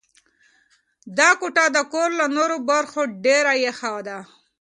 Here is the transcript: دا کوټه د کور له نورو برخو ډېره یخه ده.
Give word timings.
دا 1.17 1.29
کوټه 1.39 1.65
د 1.75 1.77
کور 1.93 2.09
له 2.19 2.25
نورو 2.35 2.57
برخو 2.69 3.01
ډېره 3.25 3.53
یخه 3.65 3.91
ده. 4.07 4.19